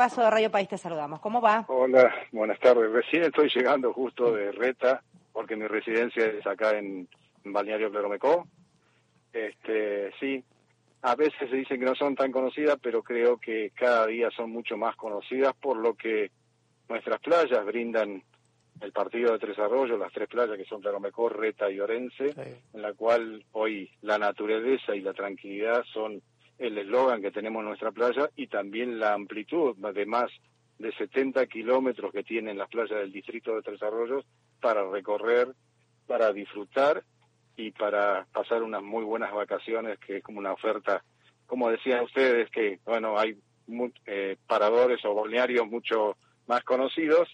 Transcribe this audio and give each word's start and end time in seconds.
Paso 0.00 0.22
de 0.22 0.30
Radio 0.30 0.50
País 0.50 0.66
te 0.66 0.78
saludamos. 0.78 1.20
¿Cómo 1.20 1.42
va? 1.42 1.66
Hola, 1.68 2.10
buenas 2.32 2.58
tardes. 2.58 2.90
Recién 2.90 3.22
estoy 3.24 3.50
llegando 3.54 3.92
justo 3.92 4.32
de 4.32 4.50
Reta, 4.50 5.02
porque 5.30 5.56
mi 5.56 5.66
residencia 5.66 6.24
es 6.24 6.46
acá 6.46 6.78
en, 6.78 7.06
Balneario 7.44 7.90
Cleromecó. 7.90 8.48
Este, 9.30 10.10
sí, 10.18 10.42
a 11.02 11.14
veces 11.16 11.50
se 11.50 11.54
dicen 11.54 11.78
que 11.78 11.84
no 11.84 11.94
son 11.94 12.16
tan 12.16 12.32
conocidas, 12.32 12.78
pero 12.82 13.02
creo 13.02 13.36
que 13.36 13.72
cada 13.74 14.06
día 14.06 14.30
son 14.30 14.50
mucho 14.50 14.78
más 14.78 14.96
conocidas 14.96 15.52
por 15.60 15.76
lo 15.76 15.92
que 15.92 16.30
nuestras 16.88 17.20
playas 17.20 17.62
brindan 17.66 18.22
el 18.80 18.92
partido 18.92 19.32
de 19.32 19.38
Tres 19.38 19.58
Arroyos, 19.58 20.00
las 20.00 20.14
tres 20.14 20.28
playas 20.30 20.56
que 20.56 20.64
son 20.64 20.80
Cleromecó, 20.80 21.28
Reta 21.28 21.70
y 21.70 21.78
Orense, 21.78 22.34
en 22.72 22.80
la 22.80 22.94
cual 22.94 23.44
hoy 23.52 23.90
la 24.00 24.16
naturaleza 24.16 24.96
y 24.96 25.02
la 25.02 25.12
tranquilidad 25.12 25.84
son 25.92 26.22
el 26.60 26.76
eslogan 26.76 27.22
que 27.22 27.30
tenemos 27.30 27.60
en 27.60 27.68
nuestra 27.68 27.90
playa 27.90 28.30
y 28.36 28.46
también 28.46 29.00
la 29.00 29.14
amplitud 29.14 29.74
de 29.76 30.06
más 30.06 30.30
de 30.78 30.92
70 30.92 31.46
kilómetros 31.46 32.12
que 32.12 32.22
tienen 32.22 32.58
las 32.58 32.68
playas 32.68 33.00
del 33.00 33.12
distrito 33.12 33.56
de 33.56 33.62
Tres 33.62 33.82
Arroyos 33.82 34.24
para 34.60 34.88
recorrer, 34.88 35.48
para 36.06 36.32
disfrutar 36.32 37.02
y 37.56 37.70
para 37.70 38.26
pasar 38.32 38.62
unas 38.62 38.82
muy 38.82 39.04
buenas 39.04 39.32
vacaciones, 39.32 39.98
que 39.98 40.18
es 40.18 40.22
como 40.22 40.38
una 40.38 40.52
oferta, 40.52 41.02
como 41.46 41.70
decían 41.70 42.04
ustedes, 42.04 42.50
que 42.50 42.78
bueno, 42.84 43.18
hay 43.18 43.38
eh, 44.06 44.36
paradores 44.46 45.02
o 45.04 45.14
balnearios 45.14 45.66
mucho 45.66 46.16
más 46.46 46.62
conocidos, 46.64 47.28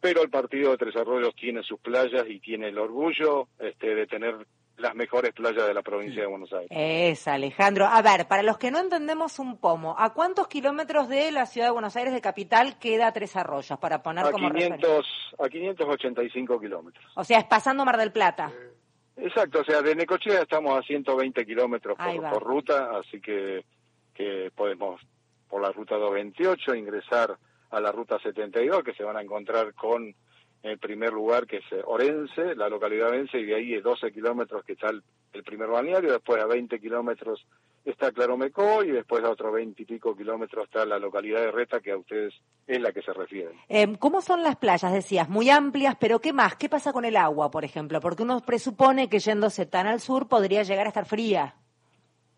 pero 0.00 0.22
el 0.22 0.30
partido 0.30 0.70
de 0.70 0.78
Tres 0.78 0.96
Arroyos 0.96 1.34
tiene 1.34 1.64
sus 1.64 1.80
playas 1.80 2.28
y 2.28 2.38
tiene 2.38 2.68
el 2.68 2.78
orgullo 2.78 3.48
este, 3.58 3.94
de 3.94 4.06
tener 4.06 4.46
las 4.82 4.94
mejores 4.94 5.32
playas 5.32 5.66
de 5.66 5.72
la 5.72 5.82
provincia 5.82 6.22
de 6.22 6.28
Buenos 6.28 6.52
Aires. 6.52 6.68
Es, 6.70 7.26
Alejandro. 7.28 7.86
A 7.86 8.02
ver, 8.02 8.26
para 8.26 8.42
los 8.42 8.58
que 8.58 8.70
no 8.70 8.80
entendemos 8.80 9.38
un 9.38 9.56
pomo, 9.56 9.94
¿a 9.98 10.12
cuántos 10.12 10.48
kilómetros 10.48 11.08
de 11.08 11.30
la 11.32 11.46
ciudad 11.46 11.68
de 11.68 11.72
Buenos 11.72 11.96
Aires 11.96 12.12
de 12.12 12.20
capital 12.20 12.78
queda 12.78 13.12
Tres 13.12 13.36
Arroyos? 13.36 13.78
Para 13.78 14.02
poner 14.02 14.26
a 14.26 14.30
como 14.32 14.50
500, 14.50 15.34
A 15.38 15.48
585 15.48 16.60
kilómetros. 16.60 17.04
O 17.14 17.24
sea, 17.24 17.38
es 17.38 17.44
pasando 17.44 17.84
Mar 17.84 17.96
del 17.96 18.12
Plata. 18.12 18.52
Exacto, 19.16 19.60
o 19.60 19.64
sea, 19.64 19.82
de 19.82 19.94
Necochea 19.94 20.42
estamos 20.42 20.78
a 20.78 20.82
120 20.82 21.46
kilómetros 21.46 21.96
por, 21.96 22.30
por, 22.30 22.42
ruta, 22.42 22.98
así 22.98 23.20
que, 23.20 23.64
que 24.14 24.50
podemos 24.54 25.00
por 25.48 25.60
la 25.62 25.70
ruta 25.70 25.96
228 25.96 26.74
ingresar 26.74 27.36
a 27.70 27.80
la 27.80 27.92
ruta 27.92 28.18
72, 28.18 28.82
que 28.82 28.94
se 28.94 29.04
van 29.04 29.16
a 29.16 29.22
encontrar 29.22 29.74
con 29.74 30.14
en 30.62 30.78
primer 30.78 31.12
lugar, 31.12 31.46
que 31.46 31.58
es 31.58 31.72
eh, 31.72 31.82
Orense, 31.84 32.54
la 32.54 32.68
localidad 32.68 33.08
Orense, 33.08 33.38
y 33.38 33.46
de 33.46 33.54
ahí 33.54 33.80
12 33.80 34.12
kilómetros 34.12 34.64
que 34.64 34.74
está 34.74 34.90
el, 34.90 35.02
primer 35.44 35.68
balneario, 35.68 36.12
después 36.12 36.40
a 36.42 36.46
20 36.46 36.78
kilómetros 36.78 37.44
está 37.84 38.12
Claromecó 38.12 38.84
y 38.84 38.92
después 38.92 39.24
a 39.24 39.30
otros 39.30 39.52
20 39.52 39.82
y 39.82 39.86
pico 39.86 40.14
kilómetros 40.16 40.66
está 40.66 40.84
la 40.84 40.98
localidad 40.98 41.40
de 41.40 41.50
Reta, 41.50 41.80
que 41.80 41.90
a 41.90 41.96
ustedes 41.96 42.34
es 42.66 42.80
la 42.80 42.92
que 42.92 43.02
se 43.02 43.12
refieren. 43.12 43.54
Eh, 43.68 43.96
¿Cómo 43.98 44.20
son 44.20 44.42
las 44.42 44.56
playas? 44.56 44.92
Decías, 44.92 45.28
muy 45.28 45.50
amplias, 45.50 45.96
pero 45.98 46.20
¿qué 46.20 46.32
más? 46.32 46.54
¿Qué 46.56 46.68
pasa 46.68 46.92
con 46.92 47.04
el 47.04 47.16
agua, 47.16 47.50
por 47.50 47.64
ejemplo? 47.64 48.00
Porque 48.00 48.22
uno 48.22 48.40
presupone 48.40 49.08
que 49.08 49.18
yéndose 49.18 49.66
tan 49.66 49.86
al 49.86 50.00
sur 50.00 50.28
podría 50.28 50.62
llegar 50.62 50.86
a 50.86 50.90
estar 50.90 51.06
fría. 51.06 51.56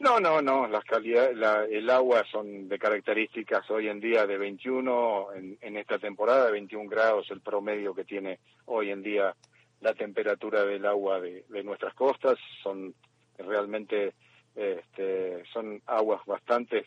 No, 0.04 0.20
no, 0.20 0.42
no, 0.42 0.66
las 0.66 0.84
calidades, 0.84 1.34
el 1.70 1.88
agua 1.88 2.26
son 2.30 2.68
de 2.68 2.78
características 2.78 3.70
hoy 3.70 3.88
en 3.88 4.00
día 4.00 4.26
de 4.26 4.36
21, 4.36 5.32
en, 5.32 5.56
en, 5.62 5.76
esta 5.78 5.98
temporada 5.98 6.44
de 6.44 6.52
21 6.52 6.90
grados, 6.90 7.30
el 7.30 7.40
promedio 7.40 7.94
que 7.94 8.04
tiene 8.04 8.38
hoy 8.66 8.90
en 8.90 9.02
día 9.02 9.34
la 9.80 9.94
temperatura 9.94 10.66
del 10.66 10.84
agua 10.84 11.22
de, 11.22 11.46
nuestras 11.64 11.94
costas, 11.94 12.36
son 12.62 12.94
realmente, 13.38 14.12
este, 14.54 15.42
son 15.50 15.80
aguas 15.86 16.20
bastante 16.26 16.84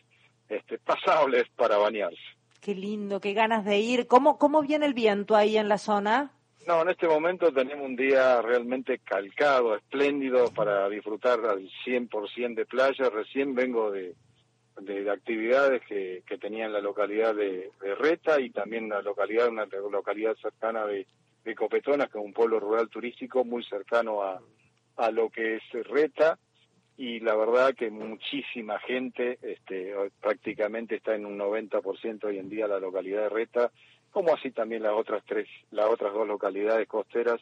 este, 0.48 0.78
pasables 0.84 1.48
para 1.56 1.76
bañarse. 1.76 2.22
Qué 2.60 2.76
lindo, 2.76 3.20
qué 3.20 3.32
ganas 3.32 3.64
de 3.64 3.80
ir. 3.80 4.06
¿Cómo, 4.06 4.38
cómo 4.38 4.62
viene 4.62 4.86
el 4.86 4.94
viento 4.94 5.34
ahí 5.34 5.56
en 5.56 5.68
la 5.68 5.78
zona? 5.78 6.37
No, 6.68 6.82
en 6.82 6.90
este 6.90 7.08
momento 7.08 7.50
tenemos 7.50 7.86
un 7.86 7.96
día 7.96 8.42
realmente 8.42 8.98
calcado, 8.98 9.74
espléndido 9.74 10.52
para 10.52 10.86
disfrutar 10.90 11.40
al 11.46 11.66
100% 11.86 12.54
de 12.56 12.66
playa. 12.66 13.08
Recién 13.08 13.54
vengo 13.54 13.90
de, 13.90 14.14
de, 14.78 15.10
actividades 15.10 15.80
que, 15.88 16.22
que, 16.26 16.36
tenía 16.36 16.66
en 16.66 16.74
la 16.74 16.82
localidad 16.82 17.34
de, 17.34 17.70
Reta 17.98 18.38
y 18.38 18.50
también 18.50 18.90
la 18.90 19.00
localidad, 19.00 19.48
una 19.48 19.64
localidad 19.64 20.36
cercana 20.42 20.84
de, 20.84 21.06
de 21.42 21.54
Copetonas, 21.54 22.10
que 22.10 22.18
es 22.18 22.24
un 22.24 22.34
pueblo 22.34 22.60
rural 22.60 22.90
turístico 22.90 23.46
muy 23.46 23.64
cercano 23.64 24.22
a, 24.22 24.38
a 24.98 25.10
lo 25.10 25.30
que 25.30 25.56
es 25.56 25.62
Reta 25.72 26.38
y 26.98 27.20
la 27.20 27.34
verdad 27.34 27.74
que 27.74 27.90
muchísima 27.90 28.78
gente, 28.80 29.38
este, 29.40 29.94
prácticamente 30.20 30.96
está 30.96 31.14
en 31.14 31.24
un 31.24 31.38
90% 31.38 32.24
hoy 32.24 32.38
en 32.38 32.50
día 32.50 32.68
la 32.68 32.78
localidad 32.78 33.22
de 33.22 33.28
Reta 33.30 33.70
como 34.10 34.34
así 34.34 34.50
también 34.50 34.82
las 34.82 34.92
otras 34.92 35.22
tres, 35.26 35.48
las 35.70 35.86
otras 35.86 36.12
dos 36.12 36.26
localidades 36.26 36.88
costeras 36.88 37.40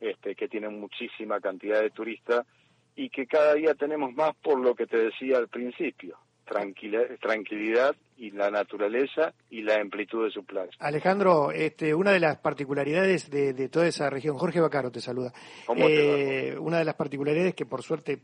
este, 0.00 0.34
que 0.34 0.48
tienen 0.48 0.80
muchísima 0.80 1.40
cantidad 1.40 1.80
de 1.80 1.90
turistas 1.90 2.46
y 2.96 3.10
que 3.10 3.26
cada 3.26 3.54
día 3.54 3.74
tenemos 3.74 4.12
más 4.14 4.34
por 4.36 4.60
lo 4.60 4.74
que 4.74 4.86
te 4.86 4.98
decía 4.98 5.38
al 5.38 5.48
principio, 5.48 6.18
tranquilidad, 6.44 7.06
tranquilidad 7.20 7.96
y 8.16 8.30
la 8.30 8.50
naturaleza 8.50 9.34
y 9.50 9.62
la 9.62 9.76
amplitud 9.76 10.24
de 10.24 10.30
su 10.30 10.44
playa. 10.44 10.70
Alejandro, 10.78 11.50
este, 11.50 11.94
una 11.94 12.12
de 12.12 12.20
las 12.20 12.38
particularidades 12.38 13.30
de, 13.30 13.68
toda 13.68 13.86
esa 13.86 14.08
región, 14.08 14.36
Jorge 14.38 14.60
Bacaro 14.60 14.92
te 14.92 15.00
saluda, 15.00 15.32
eh, 15.76 16.56
una 16.60 16.78
de 16.78 16.84
las 16.84 16.94
particularidades 16.94 17.54
que 17.54 17.66
por 17.66 17.82
suerte 17.82 18.20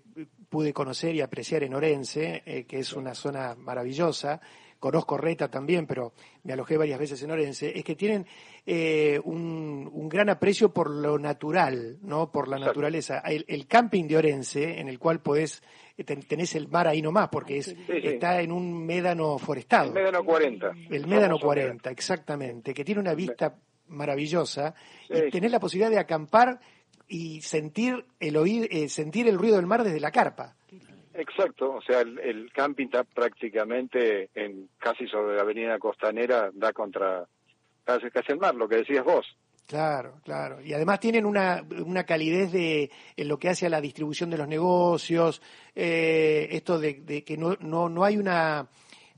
pude 0.48 0.72
conocer 0.72 1.14
y 1.14 1.20
apreciar 1.20 1.64
en 1.64 1.74
Orense, 1.74 2.42
eh, 2.46 2.64
que 2.64 2.78
es 2.78 2.92
una 2.92 3.14
zona 3.14 3.56
maravillosa, 3.56 4.40
conozco 4.80 5.16
Reta 5.16 5.48
también, 5.48 5.86
pero 5.86 6.12
me 6.42 6.54
alojé 6.54 6.76
varias 6.76 6.98
veces 6.98 7.22
en 7.22 7.30
Orense, 7.30 7.78
es 7.78 7.84
que 7.84 7.94
tienen 7.94 8.26
eh, 8.66 9.20
un, 9.22 10.08
gran 10.08 10.28
aprecio 10.30 10.72
por 10.72 10.90
lo 10.90 11.18
natural, 11.18 11.98
¿no? 12.02 12.32
Por 12.32 12.48
la 12.48 12.58
naturaleza. 12.58 13.20
El, 13.20 13.66
camping 13.68 14.08
de 14.08 14.16
Orense, 14.16 14.80
en 14.80 14.88
el 14.88 14.98
cual 14.98 15.20
podés, 15.20 15.62
eh, 15.96 16.04
tenés 16.04 16.56
el 16.56 16.66
mar 16.66 16.88
ahí 16.88 17.00
nomás, 17.00 17.28
porque 17.28 17.58
es, 17.58 17.76
está 17.88 18.40
en 18.40 18.50
un 18.50 18.84
médano 18.84 19.38
forestado. 19.38 19.88
El 19.88 19.94
médano 19.94 20.24
40. 20.24 20.72
El 20.90 21.06
médano 21.06 21.38
40, 21.38 21.90
exactamente, 21.90 22.74
que 22.74 22.84
tiene 22.84 23.00
una 23.00 23.14
vista 23.14 23.54
maravillosa 23.86 24.74
y 25.08 25.30
tenés 25.30 25.50
la 25.50 25.60
posibilidad 25.60 25.90
de 25.90 25.98
acampar 25.98 26.60
y 27.10 27.42
sentir 27.42 28.06
el 28.20 28.36
oír, 28.36 28.68
eh, 28.70 28.88
sentir 28.88 29.28
el 29.28 29.36
ruido 29.36 29.56
del 29.56 29.66
mar 29.66 29.82
desde 29.82 30.00
la 30.00 30.12
carpa. 30.12 30.56
Exacto, 31.14 31.72
o 31.72 31.82
sea, 31.82 32.00
el, 32.00 32.50
camping 32.52 32.86
está 32.86 33.04
prácticamente 33.04 34.30
en 34.34 34.68
casi 34.78 35.06
sobre 35.08 35.36
la 35.36 35.42
avenida 35.42 35.78
costanera, 35.78 36.50
da 36.52 36.72
contra 36.72 37.26
casi, 37.84 38.10
casi 38.10 38.32
el 38.32 38.38
mar, 38.38 38.54
lo 38.54 38.68
que 38.68 38.76
decías 38.76 39.04
vos. 39.04 39.26
Claro, 39.66 40.20
claro. 40.24 40.60
Y 40.60 40.72
además 40.72 40.98
tienen 40.98 41.24
una, 41.24 41.64
una 41.86 42.04
calidez 42.04 42.50
de, 42.52 42.90
en 43.16 43.28
lo 43.28 43.38
que 43.38 43.48
hace 43.48 43.66
a 43.66 43.70
la 43.70 43.80
distribución 43.80 44.30
de 44.30 44.38
los 44.38 44.48
negocios, 44.48 45.40
eh, 45.74 46.48
esto 46.50 46.78
de, 46.78 46.94
de 47.02 47.22
que 47.22 47.36
no, 47.36 47.56
no, 47.60 47.88
no 47.88 48.04
hay 48.04 48.16
una 48.16 48.68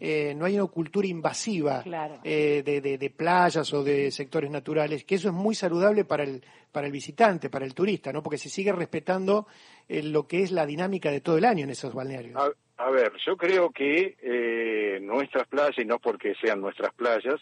eh, 0.04 0.34
no 0.34 0.46
hay 0.46 0.58
una 0.58 0.66
cultura 0.66 1.06
invasiva 1.06 1.84
eh, 2.24 2.64
de, 2.64 3.10
playas 3.10 3.72
o 3.72 3.84
de 3.84 4.10
sectores 4.10 4.50
naturales, 4.50 5.04
que 5.04 5.14
eso 5.14 5.28
es 5.28 5.34
muy 5.34 5.54
saludable 5.54 6.04
para 6.04 6.24
el, 6.24 6.42
para 6.72 6.88
el 6.88 6.92
visitante, 6.92 7.48
para 7.48 7.64
el 7.64 7.72
turista, 7.72 8.12
¿no? 8.12 8.20
Porque 8.20 8.36
se 8.36 8.48
sigue 8.48 8.72
respetando 8.72 9.46
eh, 9.88 10.02
lo 10.02 10.26
que 10.26 10.42
es 10.42 10.50
la 10.50 10.66
dinámica 10.66 11.08
de 11.08 11.20
todo 11.20 11.38
el 11.38 11.44
año 11.44 11.62
en 11.62 11.70
esos 11.70 11.94
balnearios. 11.94 12.36
A, 12.78 12.90
ver, 12.90 13.12
yo 13.24 13.36
creo 13.36 13.70
que 13.70 14.98
nuestras 15.00 15.46
playas, 15.46 15.78
y 15.78 15.84
no 15.84 16.00
porque 16.00 16.34
sean 16.34 16.60
nuestras 16.60 16.92
playas, 16.94 17.40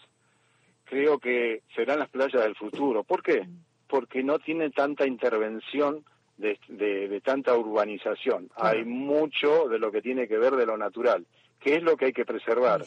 creo 0.83 1.17
que 1.17 1.63
serán 1.75 1.97
las 1.97 2.09
playas 2.09 2.43
del 2.43 2.55
futuro. 2.55 3.03
¿Por 3.03 3.23
qué? 3.23 3.43
Porque 3.87 4.21
no 4.21 4.37
tienen 4.37 4.71
tanta 4.71 5.07
intervención 5.07 6.05
de, 6.37 6.59
de, 6.67 7.21
tanta 7.21 7.57
urbanización. 7.57 8.51
Hay 8.55 8.85
mucho 8.85 9.67
de 9.67 9.79
lo 9.79 9.91
que 9.91 10.03
tiene 10.03 10.27
que 10.27 10.37
ver 10.37 10.55
de 10.55 10.67
lo 10.67 10.77
natural 10.77 11.25
qué 11.61 11.75
es 11.75 11.83
lo 11.83 11.95
que 11.95 12.05
hay 12.05 12.13
que 12.13 12.25
preservar. 12.25 12.83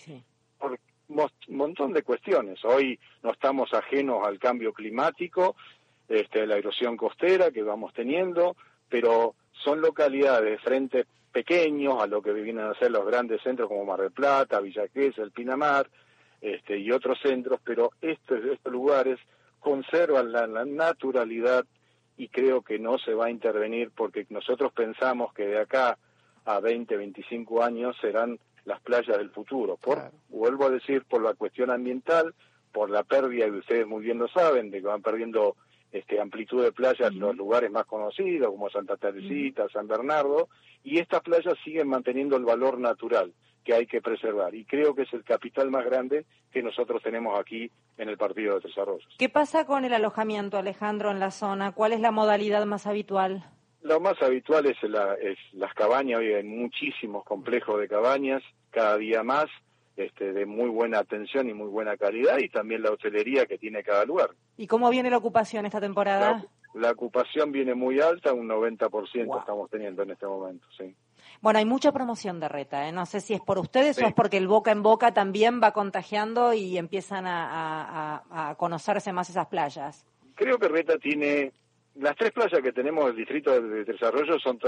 Por 0.58 0.78
un 1.08 1.30
montón 1.48 1.92
de 1.92 2.02
cuestiones. 2.02 2.62
Hoy 2.64 2.98
no 3.22 3.32
estamos 3.32 3.72
ajenos 3.72 4.26
al 4.26 4.38
cambio 4.38 4.72
climático, 4.72 5.56
este, 6.08 6.46
la 6.46 6.56
erosión 6.56 6.96
costera 6.96 7.50
que 7.50 7.62
vamos 7.62 7.94
teniendo, 7.94 8.56
pero 8.88 9.34
son 9.52 9.80
localidades 9.80 10.50
de 10.50 10.58
frente 10.58 11.06
pequeños 11.32 12.02
a 12.02 12.06
lo 12.06 12.22
que 12.22 12.32
vienen 12.32 12.64
a 12.64 12.78
ser 12.78 12.90
los 12.90 13.06
grandes 13.06 13.42
centros 13.42 13.68
como 13.68 13.84
Mar 13.84 14.00
del 14.00 14.12
Plata, 14.12 14.60
Villa 14.60 14.84
el 14.94 15.30
Pinamar 15.32 15.88
este, 16.40 16.78
y 16.78 16.90
otros 16.90 17.18
centros, 17.22 17.60
pero 17.64 17.90
estos, 18.00 18.44
estos 18.44 18.72
lugares 18.72 19.18
conservan 19.60 20.30
la, 20.30 20.46
la 20.46 20.64
naturalidad 20.64 21.64
y 22.16 22.28
creo 22.28 22.62
que 22.62 22.78
no 22.78 22.98
se 22.98 23.14
va 23.14 23.26
a 23.26 23.30
intervenir 23.30 23.90
porque 23.90 24.26
nosotros 24.30 24.72
pensamos 24.72 25.32
que 25.32 25.46
de 25.46 25.60
acá 25.60 25.98
a 26.44 26.60
20, 26.60 26.96
25 26.96 27.62
años 27.62 27.96
serán 28.00 28.38
las 28.64 28.80
playas 28.80 29.18
del 29.18 29.30
futuro. 29.30 29.76
Por, 29.76 30.10
Vuelvo 30.28 30.66
a 30.66 30.70
decir, 30.70 31.04
por 31.04 31.22
la 31.22 31.34
cuestión 31.34 31.70
ambiental, 31.70 32.34
por 32.72 32.90
la 32.90 33.02
pérdida, 33.04 33.46
y 33.46 33.50
ustedes 33.50 33.86
muy 33.86 34.02
bien 34.02 34.18
lo 34.18 34.28
saben, 34.28 34.70
de 34.70 34.80
que 34.80 34.86
van 34.86 35.02
perdiendo 35.02 35.56
este, 35.92 36.20
amplitud 36.20 36.62
de 36.62 36.72
playas 36.72 37.12
en 37.12 37.20
los 37.20 37.36
lugares 37.36 37.70
más 37.70 37.86
conocidos, 37.86 38.50
como 38.50 38.68
Santa 38.70 38.96
Teresita, 38.96 39.68
San 39.72 39.86
Bernardo, 39.86 40.48
y 40.82 40.98
estas 40.98 41.22
playas 41.22 41.54
siguen 41.64 41.88
manteniendo 41.88 42.36
el 42.36 42.44
valor 42.44 42.78
natural. 42.78 43.32
que 43.64 43.72
hay 43.72 43.86
que 43.86 44.02
preservar. 44.02 44.54
Y 44.54 44.66
creo 44.66 44.94
que 44.94 45.02
es 45.02 45.12
el 45.14 45.24
capital 45.24 45.70
más 45.70 45.86
grande 45.86 46.26
que 46.52 46.62
nosotros 46.62 47.02
tenemos 47.02 47.40
aquí 47.40 47.70
en 47.96 48.08
el 48.10 48.18
partido 48.18 48.56
de 48.56 48.60
Tres 48.60 48.76
Arroyos. 48.76 49.08
¿Qué 49.18 49.30
pasa 49.30 49.64
con 49.64 49.86
el 49.86 49.94
alojamiento, 49.94 50.58
Alejandro, 50.58 51.10
en 51.10 51.18
la 51.18 51.30
zona? 51.30 51.72
¿Cuál 51.72 51.94
es 51.94 52.00
la 52.00 52.10
modalidad 52.10 52.66
más 52.66 52.86
habitual? 52.86 53.42
Lo 53.84 54.00
más 54.00 54.20
habitual 54.22 54.64
es, 54.64 54.78
es 54.82 55.38
las 55.52 55.74
cabañas, 55.74 56.18
hoy 56.18 56.32
hay 56.32 56.42
muchísimos 56.42 57.22
complejos 57.22 57.78
de 57.78 57.86
cabañas, 57.86 58.42
cada 58.70 58.96
día 58.96 59.22
más, 59.22 59.44
este, 59.94 60.32
de 60.32 60.46
muy 60.46 60.70
buena 60.70 61.00
atención 61.00 61.50
y 61.50 61.52
muy 61.52 61.68
buena 61.68 61.98
calidad, 61.98 62.38
y 62.38 62.48
también 62.48 62.82
la 62.82 62.90
hotelería 62.90 63.44
que 63.44 63.58
tiene 63.58 63.82
cada 63.82 64.06
lugar. 64.06 64.30
¿Y 64.56 64.66
cómo 64.66 64.88
viene 64.88 65.10
la 65.10 65.18
ocupación 65.18 65.66
esta 65.66 65.82
temporada? 65.82 66.46
La, 66.72 66.92
ocupación 66.92 67.52
viene 67.52 67.74
muy 67.74 68.00
alta, 68.00 68.32
un 68.32 68.48
90% 68.48 69.38
estamos 69.38 69.68
teniendo 69.68 70.02
en 70.02 70.12
este 70.12 70.26
momento, 70.26 70.66
sí. 70.78 70.94
Bueno, 71.42 71.58
hay 71.58 71.66
mucha 71.66 71.92
promoción 71.92 72.40
de 72.40 72.48
Reta, 72.48 72.88
¿eh? 72.88 72.92
no 72.92 73.04
sé 73.04 73.20
si 73.20 73.34
es 73.34 73.40
por 73.42 73.58
ustedes 73.58 74.00
o 74.00 74.06
es 74.06 74.14
porque 74.14 74.38
el 74.38 74.48
boca 74.48 74.72
en 74.72 74.82
boca 74.82 75.12
también 75.12 75.60
va 75.62 75.72
contagiando 75.72 76.54
y 76.54 76.78
empiezan 76.78 77.26
a, 77.26 78.54
conocerse 78.56 79.12
más 79.12 79.28
esas 79.28 79.46
playas. 79.48 80.06
Creo 80.34 80.58
que 80.58 80.68
Reta 80.68 80.96
tiene, 80.96 81.52
las 81.96 82.16
tres 82.16 82.32
playas 82.32 82.60
que 82.60 82.72
tenemos 82.72 83.06
del 83.06 83.16
distrito 83.16 83.60
de 83.60 83.84
desarrollo 83.84 84.38
son 84.38 84.58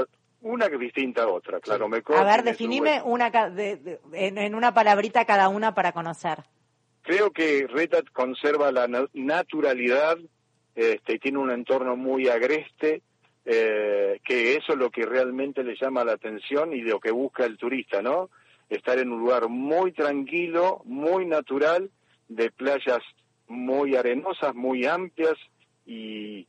una 0.43 0.69
que 0.69 0.75
es 0.75 0.81
distinta 0.81 1.25
a 1.25 1.29
otra, 1.29 1.61
claro. 1.61 1.89
Me 1.89 2.03
a 2.07 2.25
ver, 2.25 2.45
definime 2.45 3.03
una, 3.03 3.33
en, 4.13 4.55
una 4.55 4.73
palabrita 4.73 5.25
cada 5.25 5.49
una 5.49 5.75
para 5.75 5.93
conocer. 5.93 6.39
Creo 7.03 7.31
que 7.31 7.67
Reta 7.69 8.03
conserva 8.13 8.71
la 8.73 8.89
naturalidad 9.13 10.19
este, 10.75 11.15
y 11.15 11.19
tiene 11.19 11.39
un 11.39 11.51
entorno 11.51 11.97
muy 11.97 12.29
agreste, 12.29 13.03
eh, 13.45 14.21
que 14.25 14.57
eso 14.57 14.73
es 14.73 14.79
lo 14.79 14.91
que 14.91 15.07
realmente 15.07 15.63
le 15.63 15.77
llama 15.77 16.05
la 16.05 16.13
atención 16.13 16.73
y 16.73 16.81
lo 16.81 17.01
que 17.01 17.13
busca 17.13 17.45
el 17.45 17.57
turista, 17.57 18.03
¿no? 18.03 18.29
Estar 18.69 18.99
en 18.99 19.13
un 19.13 19.21
lugar 19.21 19.49
muy 19.49 19.93
tranquilo, 19.93 20.83
muy 20.85 21.27
natural, 21.27 21.91
de 22.29 22.51
playas 22.51 23.03
muy 23.49 23.95
arenosas, 23.95 24.55
muy 24.55 24.85
amplias 24.87 25.37
y, 25.87 26.47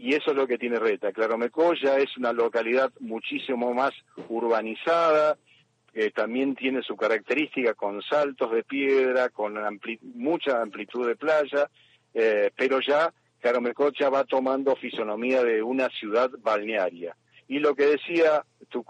y 0.00 0.14
eso 0.14 0.30
es 0.30 0.36
lo 0.36 0.46
que 0.46 0.56
tiene 0.56 0.78
Reta. 0.78 1.12
Claro, 1.12 1.36
Mecoya 1.36 1.98
es 1.98 2.16
una 2.16 2.32
localidad 2.32 2.90
muchísimo 3.00 3.74
más 3.74 3.92
urbanizada, 4.30 5.36
eh, 5.92 6.10
también 6.10 6.54
tiene 6.54 6.82
su 6.82 6.96
característica 6.96 7.74
con 7.74 8.00
saltos 8.00 8.50
de 8.50 8.62
piedra, 8.62 9.28
con 9.28 9.58
mucha 10.14 10.62
amplitud 10.62 11.06
de 11.06 11.16
playa, 11.16 11.68
eh, 12.14 12.50
pero 12.56 12.80
ya 12.80 13.12
Caromecocha 13.40 14.08
va 14.08 14.24
tomando 14.24 14.74
fisonomía 14.76 15.44
de 15.44 15.62
una 15.62 15.90
ciudad 15.90 16.30
balnearia. 16.38 17.14
Y 17.46 17.58
lo 17.58 17.74
que 17.74 17.84
decía 17.84 18.44
tu, 18.70 18.82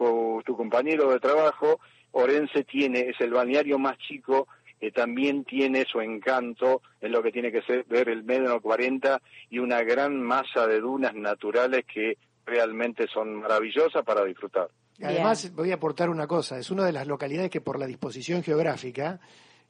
tu 0.45 0.57
compañero 0.57 1.11
de 1.11 1.19
trabajo, 1.19 1.81
Orense 2.13 2.63
tiene, 2.63 3.01
es 3.09 3.21
el 3.21 3.33
balneario 3.33 3.81
más 3.81 3.99
chico 3.99 4.47
que 4.81 4.91
también 4.91 5.45
tiene 5.45 5.85
su 5.85 6.01
encanto 6.01 6.81
en 7.01 7.13
lo 7.13 7.23
que 7.23 7.31
tiene 7.31 7.53
que 7.53 7.63
ser 7.63 7.85
ver 7.85 8.09
el 8.09 8.25
Médano 8.25 8.61
40 8.61 9.21
y 9.51 9.59
una 9.59 9.83
gran 9.83 10.21
masa 10.21 10.67
de 10.67 10.81
dunas 10.81 11.15
naturales 11.15 11.85
que 11.85 12.17
realmente 12.47 13.07
son 13.13 13.41
maravillosas 13.41 14.03
para 14.05 14.25
disfrutar. 14.25 14.69
Además, 15.03 15.55
voy 15.55 15.71
a 15.71 15.75
aportar 15.75 16.11
una 16.11 16.27
cosa, 16.27 16.59
es 16.59 16.71
una 16.71 16.85
de 16.85 16.93
las 16.93 17.07
localidades 17.07 17.51
que 17.51 17.61
por 17.61 17.79
la 17.79 17.87
disposición 17.87 18.43
geográfica 18.43 19.21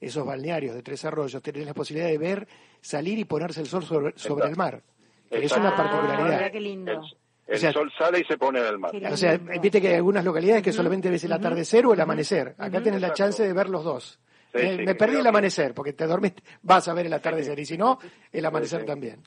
esos 0.00 0.24
balnearios 0.24 0.74
de 0.74 0.82
Tres 0.82 1.04
Arroyos, 1.04 1.42
tenés 1.42 1.66
la 1.66 1.74
posibilidad 1.74 2.08
de 2.08 2.18
ver, 2.18 2.48
salir 2.80 3.18
y 3.18 3.24
ponerse 3.24 3.60
el 3.60 3.66
sol 3.66 3.84
sobre, 3.84 4.48
el 4.48 4.56
mar. 4.56 4.82
Es 5.28 5.52
una 5.52 5.76
particularidad. 5.76 6.44
Ah, 6.44 6.50
qué 6.50 6.60
lindo. 6.60 7.02
El, 7.46 7.58
sol 7.58 7.92
sale 7.98 8.20
y 8.20 8.24
se 8.24 8.38
pone 8.38 8.60
en 8.60 8.66
el 8.66 8.78
mar. 8.78 8.92
O 9.10 9.16
sea, 9.16 9.36
viste 9.36 9.80
que 9.80 9.88
hay 9.88 9.94
algunas 9.94 10.24
localidades 10.24 10.62
que 10.62 10.72
solamente 10.72 11.10
ves 11.10 11.24
el 11.24 11.32
atardecer 11.32 11.84
o 11.84 11.92
el 11.92 12.00
amanecer. 12.00 12.54
Acá 12.56 12.80
tenés 12.82 13.00
la 13.00 13.12
chance 13.12 13.42
de 13.42 13.52
ver 13.52 13.68
los 13.68 13.84
dos. 13.84 14.20
Me, 14.54 14.94
perdí 14.94 15.16
el 15.16 15.26
amanecer, 15.26 15.74
porque 15.74 15.92
te 15.92 16.06
dormiste, 16.06 16.42
vas 16.62 16.88
a 16.88 16.94
ver 16.94 17.06
el 17.06 17.12
atardecer, 17.12 17.58
y 17.58 17.64
si 17.64 17.76
no, 17.76 17.98
el 18.32 18.44
amanecer 18.44 18.84
también. 18.84 19.22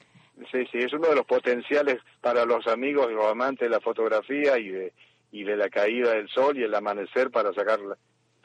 Sí, 0.52 0.66
sí, 0.72 0.80
es 0.80 0.92
uno 0.94 1.10
de 1.10 1.16
los 1.16 1.26
potenciales 1.26 2.00
para 2.22 2.46
los 2.46 2.68
amigos 2.68 3.08
y 3.10 3.14
los 3.14 3.26
amantes 3.26 3.68
de 3.68 3.70
la 3.70 3.80
fotografía 3.80 4.58
y 4.58 4.70
de, 4.70 4.94
y 5.32 5.44
de 5.44 5.56
la 5.56 5.70
caída 5.70 6.14
del 6.14 6.28
sol 6.30 6.58
y 6.58 6.64
el 6.64 6.74
amanecer 6.74 7.30
para 7.32 7.54
sacar 7.54 7.80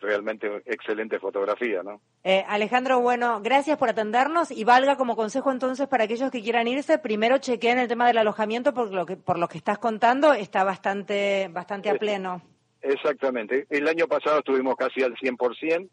realmente 0.00 0.62
excelente 0.66 1.18
fotografía, 1.18 1.82
¿no? 1.82 2.00
Eh, 2.24 2.44
Alejandro, 2.48 3.00
bueno, 3.00 3.40
gracias 3.42 3.78
por 3.78 3.88
atendernos 3.88 4.50
y 4.50 4.64
valga 4.64 4.96
como 4.96 5.16
consejo 5.16 5.50
entonces 5.50 5.88
para 5.88 6.04
aquellos 6.04 6.30
que 6.30 6.42
quieran 6.42 6.68
irse, 6.68 6.98
primero 6.98 7.38
chequeen 7.38 7.78
el 7.78 7.88
tema 7.88 8.06
del 8.06 8.18
alojamiento 8.18 8.72
porque 8.74 8.94
lo 8.94 9.06
que, 9.06 9.16
por 9.16 9.38
lo 9.38 9.48
que 9.48 9.58
estás 9.58 9.78
contando 9.78 10.32
está 10.32 10.64
bastante, 10.64 11.48
bastante 11.50 11.90
a 11.90 11.94
pleno. 11.94 12.42
Exactamente. 12.80 13.66
El 13.70 13.88
año 13.88 14.06
pasado 14.06 14.38
estuvimos 14.38 14.76
casi 14.76 15.02
al 15.02 15.14
100%, 15.14 15.88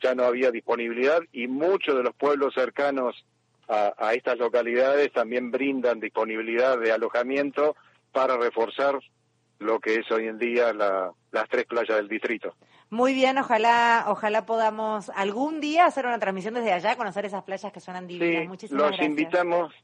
ya 0.00 0.14
no 0.14 0.24
había 0.24 0.50
disponibilidad 0.50 1.20
y 1.32 1.46
muchos 1.46 1.96
de 1.96 2.02
los 2.02 2.14
pueblos 2.14 2.54
cercanos 2.54 3.24
a, 3.68 3.92
a 3.98 4.14
estas 4.14 4.38
localidades 4.38 5.12
también 5.12 5.50
brindan 5.50 6.00
disponibilidad 6.00 6.78
de 6.78 6.92
alojamiento 6.92 7.76
para 8.12 8.36
reforzar 8.36 8.98
lo 9.58 9.80
que 9.80 9.96
es 9.96 10.10
hoy 10.10 10.28
en 10.28 10.38
día 10.38 10.72
las 10.72 11.48
tres 11.48 11.66
playas 11.66 11.96
del 11.96 12.08
distrito. 12.08 12.54
Muy 12.90 13.12
bien, 13.12 13.36
ojalá, 13.38 14.04
ojalá 14.08 14.46
podamos 14.46 15.10
algún 15.10 15.60
día 15.60 15.86
hacer 15.86 16.06
una 16.06 16.18
transmisión 16.18 16.54
desde 16.54 16.72
allá, 16.72 16.96
conocer 16.96 17.26
esas 17.26 17.42
playas 17.42 17.72
que 17.72 17.80
suenan 17.80 18.06
divinas. 18.06 18.42
Sí, 18.42 18.48
Muchísimas 18.48 18.90
los 18.90 19.00
invitamos, 19.00 19.74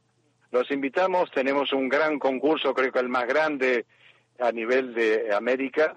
los 0.50 0.70
invitamos, 0.70 1.30
tenemos 1.30 1.72
un 1.72 1.88
gran 1.88 2.18
concurso, 2.18 2.72
creo 2.72 2.92
que 2.92 3.00
el 3.00 3.08
más 3.08 3.26
grande 3.26 3.84
a 4.40 4.52
nivel 4.52 4.94
de 4.94 5.34
América, 5.34 5.96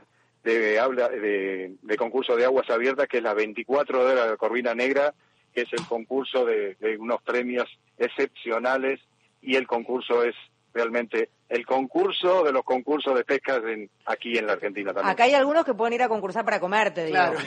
de, 0.53 0.79
habla, 0.79 1.09
de, 1.09 1.97
concurso 1.97 2.35
de 2.35 2.45
aguas 2.45 2.69
abiertas, 2.69 3.07
que 3.07 3.17
es 3.17 3.23
la 3.23 3.33
24 3.33 4.05
de 4.07 4.15
la 4.15 4.37
Corvina 4.37 4.73
Negra, 4.73 5.13
que 5.53 5.61
es 5.61 5.73
el 5.73 5.85
concurso 5.85 6.45
de 6.45 6.97
unos 6.99 7.21
premios 7.21 7.67
excepcionales 7.97 8.99
y 9.41 9.55
el 9.55 9.67
concurso 9.67 10.23
es 10.23 10.35
realmente 10.73 11.29
el 11.49 11.65
concurso 11.65 12.43
de 12.43 12.51
los 12.51 12.63
concursos 12.63 13.15
de 13.15 13.23
pesca 13.23 13.61
aquí 14.05 14.37
en 14.37 14.47
la 14.47 14.53
Argentina 14.53 14.93
también. 14.93 15.11
Acá 15.11 15.23
hay 15.23 15.33
algunos 15.33 15.63
que 15.63 15.73
pueden 15.73 15.93
ir 15.93 16.03
a 16.03 16.09
concursar 16.09 16.43
para 16.43 16.59
comerte, 16.59 17.05
digo. 17.05 17.17
Claro. 17.17 17.37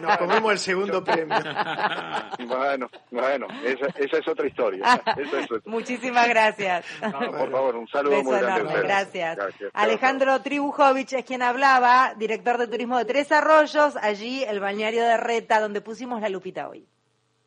Nos 0.00 0.16
comemos 0.16 0.52
el 0.52 0.58
segundo 0.58 1.04
premio. 1.04 1.36
Bueno, 2.46 2.90
bueno, 3.10 3.46
esa, 3.64 3.86
es 3.98 4.28
otra 4.28 4.46
historia. 4.46 5.02
Muchísimas 5.66 6.28
gracias. 6.28 6.86
por 7.00 7.50
favor, 7.50 7.76
un 7.76 7.88
saludo 7.88 8.22
muy 8.22 8.38
grande. 8.38 8.80
Gracias. 8.82 9.36
gracias. 9.36 9.70
Alejandro 9.74 10.40
Tribujovic 10.40 11.12
es 11.12 11.24
quien 11.24 11.42
hablaba, 11.42 12.14
director 12.16 12.56
de 12.58 12.66
turismo 12.66 12.98
de 12.98 13.04
Tres 13.04 13.30
Arroyos, 13.30 13.96
allí 13.96 14.42
el 14.44 14.60
balneario 14.60 15.04
de 15.04 15.16
Reta, 15.16 15.60
donde 15.60 15.80
pusimos 15.80 16.20
la 16.20 16.28
lupita 16.28 16.68
hoy. 16.68 16.86